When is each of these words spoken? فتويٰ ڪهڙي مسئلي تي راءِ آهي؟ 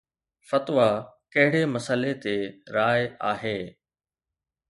فتويٰ 0.47 0.91
ڪهڙي 1.33 1.63
مسئلي 1.73 2.13
تي 2.23 2.37
راءِ 2.75 3.01
آهي؟ 3.31 3.57